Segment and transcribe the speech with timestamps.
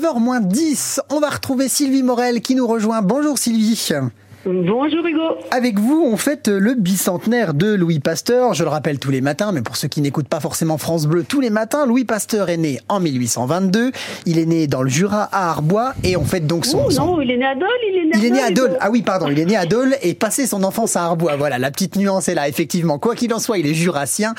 [0.00, 1.00] 9h moins 10.
[1.10, 3.02] On va retrouver Sylvie Morel qui nous rejoint.
[3.02, 3.88] Bonjour Sylvie.
[4.46, 5.36] Bonjour Hugo.
[5.50, 8.54] Avec vous, on fête le bicentenaire de Louis Pasteur.
[8.54, 11.24] Je le rappelle tous les matins, mais pour ceux qui n'écoutent pas forcément France Bleu
[11.24, 13.92] tous les matins, Louis Pasteur est né en 1822.
[14.24, 16.86] Il est né dans le Jura à Arbois et on fête donc son.
[16.86, 17.68] Oh, non, il est né à Dole.
[17.86, 18.78] Il est né, il est né à Dole.
[18.80, 21.36] Ah oui, pardon, il est né à Dole et passé son enfance à Arbois.
[21.36, 22.48] Voilà, la petite nuance est là.
[22.48, 24.34] Effectivement, quoi qu'il en soit, il est jurassien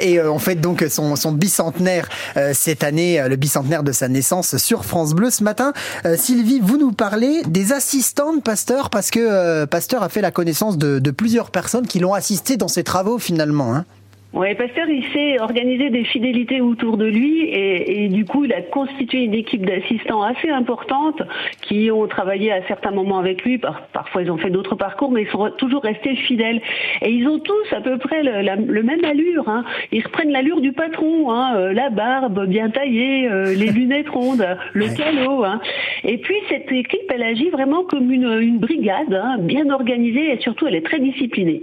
[0.00, 3.92] et euh, on fête donc son, son bicentenaire euh, cette année, euh, le bicentenaire de
[3.92, 5.72] sa naissance sur France Bleu ce matin.
[6.16, 10.30] Sylvie, vous nous parlez des assistants de Pasteur parce que euh, Pasteur a fait la
[10.30, 13.74] connaissance de, de plusieurs personnes qui l'ont assisté dans ses travaux finalement.
[13.74, 13.84] Hein.
[14.34, 18.52] Oui, Pasteur, il s'est organisé des fidélités autour de lui et, et, du coup, il
[18.52, 21.22] a constitué une équipe d'assistants assez importante
[21.60, 23.58] qui ont travaillé à certains moments avec lui.
[23.58, 26.60] Par, parfois, ils ont fait d'autres parcours, mais ils sont toujours restés fidèles.
[27.02, 29.48] Et ils ont tous à peu près le, la, le même allure.
[29.48, 29.64] Hein.
[29.92, 34.44] Ils reprennent l'allure du patron, hein, euh, la barbe bien taillée, euh, les lunettes rondes,
[34.72, 35.44] le calot.
[35.44, 35.60] Hein.
[36.02, 40.40] Et puis, cette équipe, elle agit vraiment comme une, une brigade, hein, bien organisée et
[40.40, 41.62] surtout, elle est très disciplinée.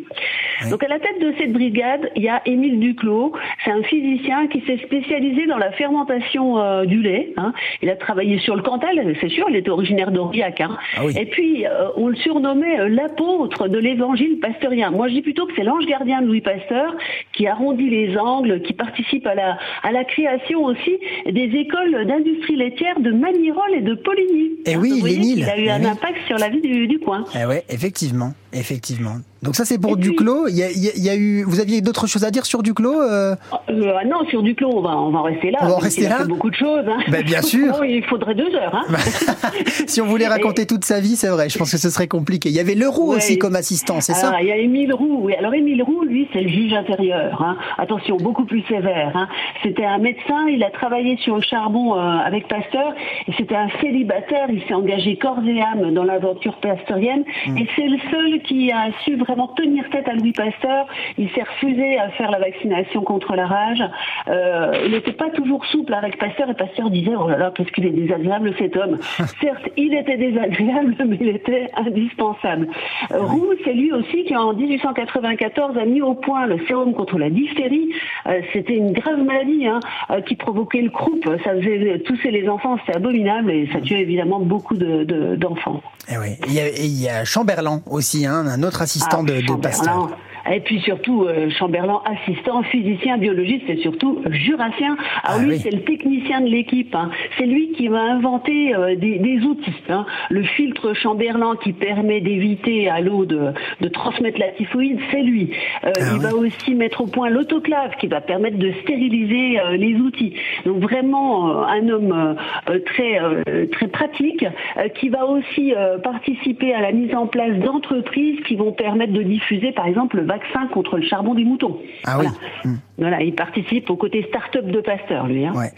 [0.70, 3.34] Donc, à la tête de cette brigade, il y a Émile Duclos.
[3.64, 7.34] C'est un physicien qui s'est spécialisé dans la fermentation euh, du lait.
[7.38, 7.54] Hein.
[7.82, 10.62] Il a travaillé sur le Cantal, c'est sûr, il était originaire d'Aurillac.
[10.62, 10.78] Hein.
[10.98, 11.14] Ah oui.
[11.18, 14.90] Et puis, euh, on le surnommait euh, l'apôtre de l'évangile pasteurien.
[14.92, 16.96] Moi, je dis plutôt que c'est l'ange gardien de Louis Pasteur
[17.34, 22.56] qui arrondit les angles, qui participe à la, à la création aussi des écoles d'industrie
[22.56, 24.52] laitière de Manirol et de Poligny.
[24.66, 25.36] Et oui, vous voyez Lénil.
[25.36, 25.88] qu'il a eu Eh un oui.
[25.88, 27.26] impact sur la vie du, du coin.
[27.40, 29.16] Eh ouais, effectivement, effectivement.
[29.44, 30.48] Donc ça c'est pour Et Duclos.
[30.50, 32.30] Il y a, il y a- il y a eu, vous aviez d'autres choses à
[32.32, 33.36] dire sur Duclos euh
[33.70, 35.60] Euh, ah non, sur Duclos, on va, on va en rester là.
[35.62, 36.24] On va en rester là?
[36.26, 36.86] beaucoup de choses.
[36.88, 37.00] Hein.
[37.10, 37.76] Ben, bien sûr.
[37.80, 38.76] Oh, il faudrait deux heures.
[38.76, 38.86] Hein.
[39.88, 41.50] Si on voulait raconter toute sa vie, c'est vrai.
[41.50, 42.50] Je pense que ce serait compliqué.
[42.50, 43.18] Il y avait Leroux Ouais.
[43.18, 44.34] aussi comme assistant, c'est ça?
[44.42, 45.20] il y a Émile Roux.
[45.24, 45.34] Oui.
[45.36, 47.42] Alors, Émile Roux, lui, c'est le juge intérieur.
[47.42, 47.58] Hein.
[47.78, 49.12] Attention, beaucoup plus sévère.
[49.16, 49.28] Hein.
[49.64, 50.48] C'était un médecin.
[50.50, 52.94] Il a travaillé sur le charbon euh, avec Pasteur.
[53.28, 54.48] Et c'était un célibataire.
[54.50, 57.24] Il s'est engagé corps et âme dans l'aventure pasteurienne.
[57.48, 57.58] Hmm.
[57.58, 60.86] Et c'est le seul qui a su vraiment tenir tête à Louis Pasteur.
[61.18, 63.84] Il s'est refusé à faire la vaccination contre la rage.
[64.28, 66.50] Euh, il n'était pas toujours souple avec Pasteur.
[66.50, 68.98] Et Pasteur disait, oh là là, qu'est-ce qu'il est désagréable cet homme.
[69.42, 72.68] Certes, il était désagréable, mais il était indispensable.
[73.12, 77.30] Roux, c'est lui aussi qui, en 1894, a mis au point le sérum contre la
[77.30, 77.90] diphtérie.
[78.28, 79.80] Euh, C'était une grave maladie hein,
[80.10, 81.24] euh, qui provoquait le croup.
[81.44, 85.82] Ça faisait tousser les enfants, c'était abominable et ça tuait évidemment beaucoup de- de- d'enfants.
[86.10, 86.30] Eh oui.
[86.46, 89.62] Et il y a, il y a Chamberlain aussi, hein, un autre assistant Ah, de.
[89.62, 90.10] Pasteur.
[90.52, 94.96] Et puis surtout, euh, Chamberlain, assistant, physicien, biologiste et surtout jurassien.
[95.24, 95.60] Alors Ah lui, oui.
[95.60, 96.94] c'est le technicien de l'équipe.
[96.96, 97.10] hein.
[97.38, 99.74] C'est lui qui va inventer euh, des, des outils.
[99.90, 100.06] hein.
[100.30, 105.52] Le filtre Chamberlain qui permet d'éviter à l'eau de, de transmettre la typhoïde, c'est lui.
[105.84, 106.20] Euh, Ah il oui.
[106.24, 110.34] va aussi mettre au point l'autoclave qui va permettre de stériliser euh, les outils.
[110.66, 112.36] Donc vraiment euh, un homme
[112.70, 114.46] euh, très euh, très pratique
[114.78, 119.14] euh, qui va aussi euh, participer à la mise en place d'entreprises qui vont permettre
[119.14, 121.78] de diffuser par exemple le vaccin contre le charbon des moutons.
[122.06, 122.26] Ah oui.
[122.26, 122.78] voilà.
[122.98, 125.46] Voilà, il participe au côté start-up de Pasteur lui.
[125.46, 125.54] Hein.
[125.56, 125.72] Ouais.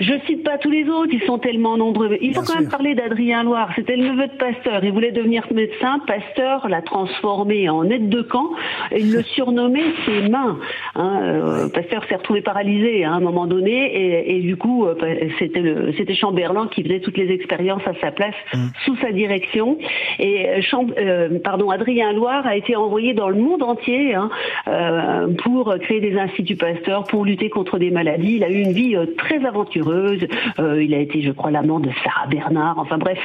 [0.00, 2.18] Je cite pas tous les autres, ils sont tellement nombreux.
[2.20, 3.70] Il faut quand même parler d'Adrien Loire.
[3.76, 4.84] C'était le neveu de Pasteur.
[4.84, 6.00] Il voulait devenir médecin.
[6.06, 8.50] Pasteur l'a transformé en aide de camp.
[8.92, 10.58] Et il le surnommait ses mains.
[10.98, 13.72] Hein, euh, Pasteur s'est retrouvé paralysé à un moment donné.
[13.94, 14.94] Et, et du coup, euh,
[15.38, 18.58] c'était le- c'était Chamberlain qui faisait toutes les expériences à sa place Mmh.
[18.84, 19.76] sous sa direction.
[20.18, 24.30] Et euh, Cham- euh, pardon, Adrien Loire a été envoyé dans le monde entier hein,
[24.68, 28.36] euh, pour créer des instituts Pasteur, pour lutter contre des maladies.
[28.36, 30.26] Il a eu une vie euh, très aventureuse.
[30.58, 32.76] Euh, il a été, je crois, l'amant de Sarah Bernard.
[32.78, 33.18] Enfin bref,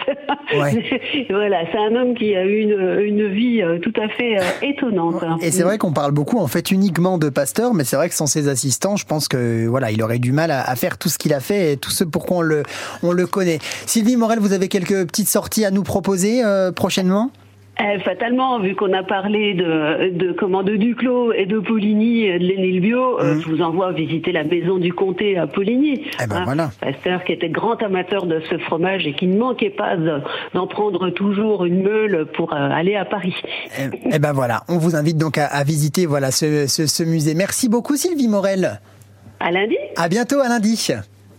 [0.53, 1.25] Ouais.
[1.29, 5.23] voilà, c'est un homme qui a eu une, une vie tout à fait étonnante.
[5.23, 5.37] hein.
[5.41, 8.15] Et c'est vrai qu'on parle beaucoup en fait uniquement de Pasteur, mais c'est vrai que
[8.15, 11.17] sans ses assistants, je pense que voilà, il aurait du mal à, faire tout ce
[11.17, 12.63] qu'il a fait et tout ce pourquoi on le,
[13.03, 13.59] on le connaît.
[13.85, 17.31] Sylvie Morel, vous avez quelques petites sorties à nous proposer euh, prochainement?
[17.81, 22.37] Euh, fatalement, vu qu'on a parlé de, de comment de Duclos et de Poligny, et
[22.37, 26.03] de Lénil Bio, euh, je vous envoie visiter la maison du comté à Poligny.
[26.23, 26.69] Eh ben voilà.
[26.79, 30.19] Pasteur qui était grand amateur de ce fromage et qui ne manquait pas de-
[30.53, 33.35] d'en prendre toujours une meule pour euh, aller à Paris.
[33.79, 37.03] Eh eh ben voilà, on vous invite donc à, à visiter voilà ce, ce, ce
[37.03, 37.33] musée.
[37.33, 38.79] Merci beaucoup Sylvie Morel.
[39.39, 39.75] À lundi.
[39.97, 40.77] À bientôt à lundi.